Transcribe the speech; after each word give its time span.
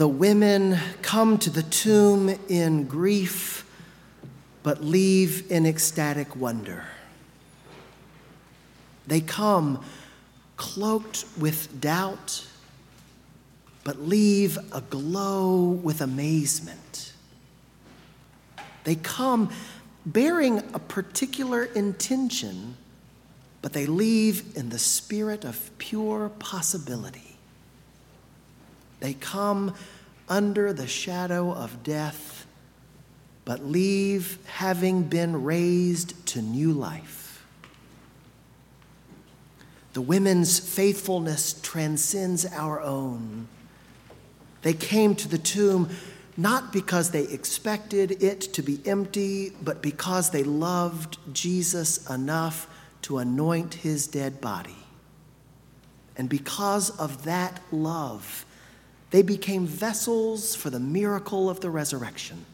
the 0.00 0.08
women 0.08 0.78
come 1.02 1.36
to 1.36 1.50
the 1.50 1.62
tomb 1.62 2.34
in 2.48 2.84
grief, 2.86 3.66
but 4.62 4.82
leave 4.82 5.52
in 5.52 5.66
ecstatic 5.66 6.34
wonder. 6.34 6.86
They 9.06 9.20
come 9.20 9.84
cloaked 10.56 11.26
with 11.38 11.82
doubt, 11.82 12.46
but 13.84 14.00
leave 14.00 14.56
aglow 14.72 15.64
with 15.64 16.00
amazement. 16.00 17.12
They 18.84 18.94
come 18.94 19.50
bearing 20.06 20.60
a 20.72 20.78
particular 20.78 21.64
intention, 21.64 22.78
but 23.60 23.74
they 23.74 23.84
leave 23.84 24.56
in 24.56 24.70
the 24.70 24.78
spirit 24.78 25.44
of 25.44 25.70
pure 25.76 26.30
possibility. 26.38 27.29
They 29.00 29.14
come 29.14 29.74
under 30.28 30.72
the 30.72 30.86
shadow 30.86 31.52
of 31.52 31.82
death, 31.82 32.46
but 33.44 33.64
leave 33.64 34.38
having 34.46 35.02
been 35.02 35.42
raised 35.42 36.26
to 36.28 36.42
new 36.42 36.72
life. 36.72 37.44
The 39.92 40.00
women's 40.00 40.60
faithfulness 40.60 41.60
transcends 41.60 42.46
our 42.46 42.80
own. 42.80 43.48
They 44.62 44.74
came 44.74 45.14
to 45.16 45.28
the 45.28 45.38
tomb 45.38 45.90
not 46.36 46.72
because 46.72 47.10
they 47.10 47.24
expected 47.24 48.22
it 48.22 48.40
to 48.40 48.62
be 48.62 48.80
empty, 48.86 49.50
but 49.62 49.82
because 49.82 50.30
they 50.30 50.44
loved 50.44 51.18
Jesus 51.34 52.08
enough 52.08 52.66
to 53.02 53.18
anoint 53.18 53.74
his 53.74 54.06
dead 54.06 54.40
body. 54.40 54.76
And 56.16 56.28
because 56.28 56.90
of 56.98 57.24
that 57.24 57.60
love, 57.72 58.46
they 59.10 59.22
became 59.22 59.66
vessels 59.66 60.54
for 60.54 60.70
the 60.70 60.80
miracle 60.80 61.50
of 61.50 61.60
the 61.60 61.70
resurrection. 61.70 62.44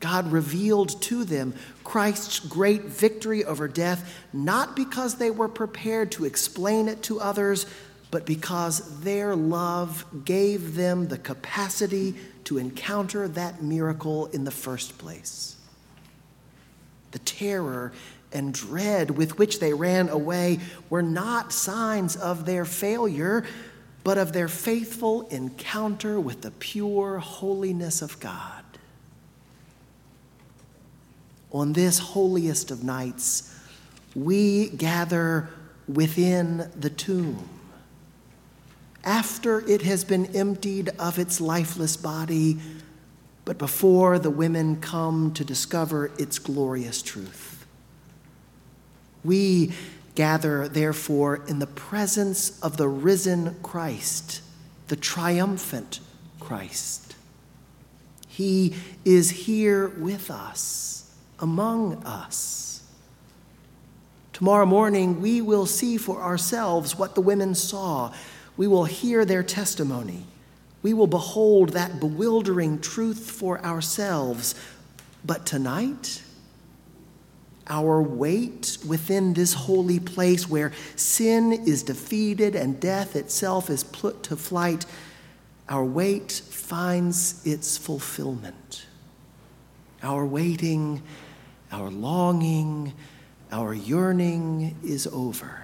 God 0.00 0.32
revealed 0.32 1.00
to 1.02 1.24
them 1.24 1.54
Christ's 1.84 2.38
great 2.40 2.84
victory 2.84 3.44
over 3.44 3.68
death, 3.68 4.16
not 4.32 4.74
because 4.74 5.16
they 5.16 5.30
were 5.30 5.48
prepared 5.48 6.10
to 6.12 6.24
explain 6.24 6.88
it 6.88 7.02
to 7.04 7.20
others, 7.20 7.66
but 8.10 8.24
because 8.24 9.00
their 9.00 9.36
love 9.36 10.04
gave 10.24 10.74
them 10.74 11.08
the 11.08 11.18
capacity 11.18 12.14
to 12.44 12.58
encounter 12.58 13.28
that 13.28 13.62
miracle 13.62 14.26
in 14.26 14.44
the 14.44 14.50
first 14.50 14.98
place. 14.98 15.56
The 17.12 17.18
terror 17.20 17.92
and 18.32 18.54
dread 18.54 19.10
with 19.10 19.38
which 19.38 19.60
they 19.60 19.74
ran 19.74 20.08
away 20.08 20.60
were 20.88 21.02
not 21.02 21.52
signs 21.52 22.16
of 22.16 22.46
their 22.46 22.64
failure, 22.64 23.44
but 24.02 24.18
of 24.18 24.32
their 24.32 24.48
faithful 24.48 25.22
encounter 25.28 26.18
with 26.18 26.42
the 26.42 26.50
pure 26.52 27.18
holiness 27.18 28.02
of 28.02 28.18
God. 28.20 28.64
On 31.52 31.72
this 31.72 31.98
holiest 31.98 32.70
of 32.70 32.84
nights, 32.84 33.54
we 34.14 34.70
gather 34.70 35.50
within 35.88 36.70
the 36.78 36.90
tomb. 36.90 37.48
After 39.02 39.60
it 39.68 39.82
has 39.82 40.04
been 40.04 40.26
emptied 40.36 40.90
of 40.98 41.18
its 41.18 41.40
lifeless 41.40 41.96
body, 41.96 42.58
but 43.44 43.58
before 43.58 44.18
the 44.18 44.30
women 44.30 44.80
come 44.80 45.32
to 45.34 45.44
discover 45.44 46.10
its 46.18 46.38
glorious 46.38 47.02
truth. 47.02 47.66
We 49.24 49.72
gather, 50.20 50.68
therefore, 50.68 51.42
in 51.48 51.60
the 51.60 51.66
presence 51.66 52.60
of 52.60 52.76
the 52.76 52.86
risen 52.86 53.56
Christ, 53.62 54.42
the 54.88 54.96
triumphant 54.96 55.98
Christ. 56.38 57.16
He 58.28 58.74
is 59.02 59.30
here 59.30 59.88
with 59.88 60.30
us, 60.30 61.10
among 61.38 62.04
us. 62.04 62.82
Tomorrow 64.34 64.66
morning, 64.66 65.22
we 65.22 65.40
will 65.40 65.64
see 65.64 65.96
for 65.96 66.20
ourselves 66.20 66.98
what 66.98 67.14
the 67.14 67.22
women 67.22 67.54
saw. 67.54 68.12
We 68.58 68.66
will 68.66 68.84
hear 68.84 69.24
their 69.24 69.42
testimony. 69.42 70.24
We 70.82 70.92
will 70.92 71.06
behold 71.06 71.70
that 71.70 71.98
bewildering 71.98 72.82
truth 72.82 73.30
for 73.30 73.58
ourselves. 73.64 74.54
But 75.24 75.46
tonight, 75.46 76.22
our 77.70 78.02
wait 78.02 78.76
within 78.86 79.32
this 79.32 79.54
holy 79.54 80.00
place 80.00 80.48
where 80.50 80.72
sin 80.96 81.52
is 81.52 81.84
defeated 81.84 82.56
and 82.56 82.80
death 82.80 83.14
itself 83.14 83.70
is 83.70 83.84
put 83.84 84.24
to 84.24 84.36
flight, 84.36 84.84
our 85.68 85.84
wait 85.84 86.32
finds 86.32 87.46
its 87.46 87.78
fulfillment. 87.78 88.86
Our 90.02 90.26
waiting, 90.26 91.02
our 91.70 91.90
longing, 91.90 92.92
our 93.52 93.72
yearning 93.72 94.76
is 94.84 95.06
over. 95.06 95.62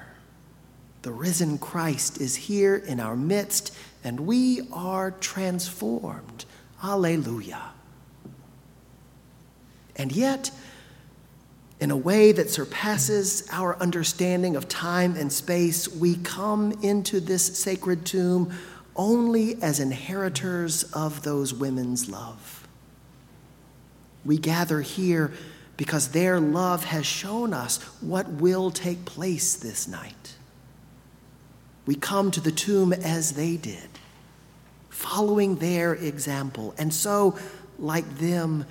The 1.03 1.12
risen 1.12 1.59
Christ 1.59 2.21
is 2.21 2.37
here 2.37 2.77
in 2.77 3.00
our 3.00 3.16
midst, 3.16 3.77
and 4.05 4.21
we 4.21 4.69
are 4.72 5.11
transformed. 5.11 6.45
Alleluia. 6.83 7.72
And 9.97 10.12
yet, 10.12 10.50
in 11.79 11.91
a 11.91 11.97
way 11.97 12.33
that 12.33 12.51
surpasses 12.51 13.47
our 13.53 13.77
understanding 13.79 14.57
of 14.57 14.69
time 14.69 15.15
and 15.17 15.31
space, 15.31 15.89
we 15.89 16.17
come 16.17 16.73
into 16.83 17.21
this 17.21 17.59
sacred 17.59 18.07
tomb 18.07 18.53
only 18.95 19.63
as 19.63 19.79
inheritors 19.79 20.85
of 20.95 21.23
those 21.23 21.53
women's 21.53 22.09
love. 22.09 22.67
We 24.25 24.39
gather 24.39 24.81
here 24.81 25.33
because 25.77 26.09
their 26.09 26.41
love 26.41 26.85
has 26.85 27.05
shown 27.05 27.53
us 27.53 27.77
what 28.01 28.29
will 28.29 28.71
take 28.71 29.05
place 29.05 29.55
this 29.55 29.87
night. 29.87 30.35
We 31.85 31.95
come 31.95 32.31
to 32.33 32.41
the 32.41 32.51
tomb 32.51 32.93
as 32.95 33.33
they 33.33 33.57
did, 33.57 33.89
following 34.89 35.57
their 35.57 35.95
example, 35.95 36.75
and 36.79 36.93
so, 36.93 37.39
like 37.79 38.19
them, 38.19 38.65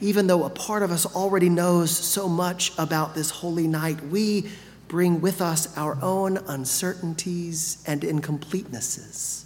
even 0.00 0.26
though 0.26 0.44
a 0.44 0.50
part 0.50 0.82
of 0.82 0.90
us 0.90 1.06
already 1.14 1.48
knows 1.48 1.90
so 1.90 2.28
much 2.28 2.72
about 2.78 3.14
this 3.14 3.30
holy 3.30 3.68
night, 3.68 4.02
we 4.06 4.48
bring 4.88 5.20
with 5.20 5.40
us 5.40 5.76
our 5.76 5.98
own 6.02 6.38
uncertainties 6.48 7.82
and 7.86 8.02
incompletenesses. 8.02 9.44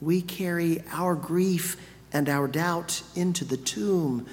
We 0.00 0.22
carry 0.22 0.82
our 0.92 1.14
grief 1.14 1.76
and 2.12 2.28
our 2.28 2.48
doubt 2.48 3.02
into 3.14 3.44
the 3.44 3.56
tomb 3.56 4.26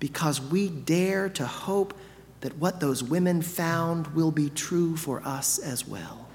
because 0.00 0.40
we 0.40 0.68
dare 0.68 1.28
to 1.30 1.46
hope 1.46 1.94
that 2.40 2.56
what 2.56 2.80
those 2.80 3.02
women 3.02 3.42
found 3.42 4.06
will 4.08 4.30
be 4.30 4.48
true 4.50 4.96
for 4.96 5.20
us 5.26 5.58
as 5.58 5.86
well. 5.86 6.28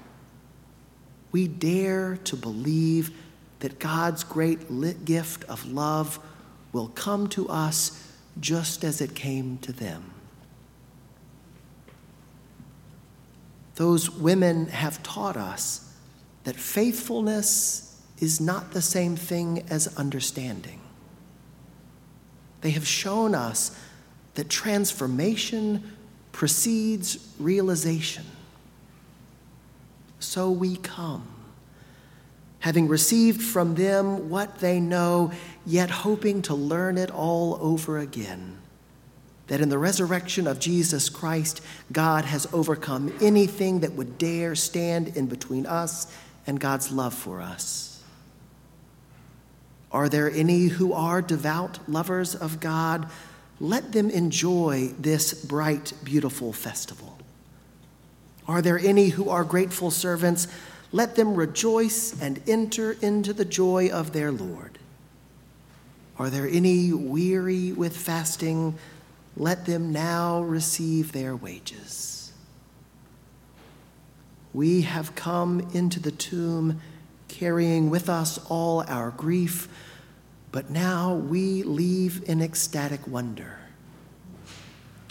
We 1.32 1.48
dare 1.48 2.18
to 2.24 2.36
believe 2.36 3.10
that 3.60 3.78
God's 3.78 4.22
great 4.24 5.04
gift 5.04 5.44
of 5.44 5.66
love 5.66 6.18
will 6.72 6.88
come 6.88 7.28
to 7.28 7.48
us 7.48 8.03
just 8.40 8.84
as 8.84 9.00
it 9.00 9.14
came 9.14 9.58
to 9.58 9.72
them. 9.72 10.12
Those 13.76 14.10
women 14.10 14.66
have 14.66 15.02
taught 15.02 15.36
us 15.36 15.92
that 16.44 16.56
faithfulness 16.56 18.00
is 18.20 18.40
not 18.40 18.72
the 18.72 18.82
same 18.82 19.16
thing 19.16 19.64
as 19.68 19.96
understanding. 19.96 20.80
They 22.60 22.70
have 22.70 22.86
shown 22.86 23.34
us 23.34 23.78
that 24.34 24.48
transformation 24.48 25.92
precedes 26.32 27.32
realization. 27.38 28.24
So 30.18 30.50
we 30.50 30.76
come 30.76 31.33
having 32.64 32.88
received 32.88 33.42
from 33.42 33.74
them 33.74 34.30
what 34.30 34.58
they 34.60 34.80
know, 34.80 35.30
yet 35.66 35.90
hoping 35.90 36.40
to 36.40 36.54
learn 36.54 36.96
it 36.96 37.10
all 37.10 37.58
over 37.60 37.98
again. 37.98 38.56
That 39.48 39.60
in 39.60 39.68
the 39.68 39.76
resurrection 39.76 40.46
of 40.46 40.60
Jesus 40.60 41.10
Christ, 41.10 41.60
God 41.92 42.24
has 42.24 42.48
overcome 42.54 43.12
anything 43.20 43.80
that 43.80 43.92
would 43.92 44.16
dare 44.16 44.54
stand 44.54 45.08
in 45.08 45.26
between 45.26 45.66
us 45.66 46.10
and 46.46 46.58
God's 46.58 46.90
love 46.90 47.12
for 47.12 47.42
us. 47.42 48.02
Are 49.92 50.08
there 50.08 50.30
any 50.30 50.68
who 50.68 50.94
are 50.94 51.20
devout 51.20 51.86
lovers 51.86 52.34
of 52.34 52.60
God? 52.60 53.10
Let 53.60 53.92
them 53.92 54.08
enjoy 54.08 54.94
this 54.98 55.34
bright, 55.34 55.92
beautiful 56.02 56.54
festival. 56.54 57.18
Are 58.48 58.62
there 58.62 58.78
any 58.78 59.10
who 59.10 59.28
are 59.28 59.44
grateful 59.44 59.90
servants? 59.90 60.48
Let 60.94 61.16
them 61.16 61.34
rejoice 61.34 62.14
and 62.22 62.40
enter 62.46 62.92
into 63.02 63.32
the 63.32 63.44
joy 63.44 63.88
of 63.88 64.12
their 64.12 64.30
Lord. 64.30 64.78
Are 66.20 66.30
there 66.30 66.46
any 66.46 66.92
weary 66.92 67.72
with 67.72 67.96
fasting? 67.96 68.78
Let 69.36 69.66
them 69.66 69.90
now 69.90 70.42
receive 70.42 71.10
their 71.10 71.34
wages. 71.34 72.32
We 74.52 74.82
have 74.82 75.16
come 75.16 75.68
into 75.74 75.98
the 75.98 76.12
tomb 76.12 76.80
carrying 77.26 77.90
with 77.90 78.08
us 78.08 78.38
all 78.48 78.84
our 78.86 79.10
grief, 79.10 79.66
but 80.52 80.70
now 80.70 81.14
we 81.14 81.64
leave 81.64 82.22
in 82.28 82.40
ecstatic 82.40 83.04
wonder. 83.08 83.58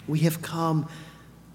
We 0.08 0.20
have 0.20 0.40
come 0.40 0.88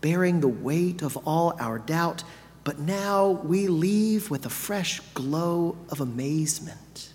bearing 0.01 0.41
the 0.41 0.47
weight 0.47 1.01
of 1.01 1.17
all 1.25 1.55
our 1.59 1.79
doubt, 1.79 2.23
but 2.69 2.77
now 2.77 3.29
we 3.29 3.65
leave 3.65 4.29
with 4.29 4.45
a 4.45 4.49
fresh 4.51 4.99
glow 5.15 5.75
of 5.89 6.01
amazement. 6.01 7.13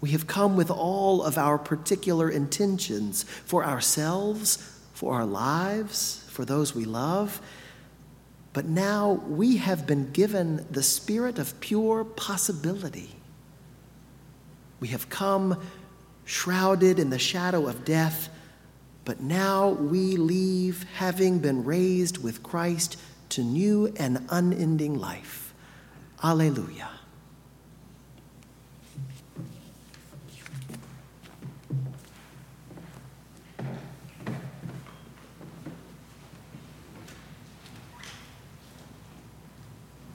We 0.00 0.12
have 0.12 0.28
come 0.28 0.56
with 0.56 0.70
all 0.70 1.24
of 1.24 1.36
our 1.36 1.58
particular 1.58 2.30
intentions 2.30 3.24
for 3.24 3.64
ourselves, 3.64 4.58
for 4.92 5.14
our 5.14 5.26
lives, 5.26 6.24
for 6.28 6.44
those 6.44 6.72
we 6.72 6.84
love. 6.84 7.40
But 8.52 8.66
now 8.66 9.14
we 9.26 9.56
have 9.56 9.88
been 9.88 10.12
given 10.12 10.64
the 10.70 10.84
spirit 10.84 11.40
of 11.40 11.58
pure 11.58 12.04
possibility. 12.04 13.10
We 14.78 14.86
have 14.86 15.08
come 15.08 15.60
shrouded 16.24 17.00
in 17.00 17.10
the 17.10 17.18
shadow 17.18 17.66
of 17.66 17.84
death 17.84 18.28
but 19.06 19.20
now 19.20 19.68
we 19.68 20.16
leave 20.16 20.84
having 20.94 21.38
been 21.38 21.62
raised 21.62 22.18
with 22.18 22.42
Christ 22.42 22.96
to 23.30 23.42
new 23.42 23.92
and 23.96 24.26
unending 24.30 24.98
life. 24.98 25.54
Alleluia. 26.22 26.95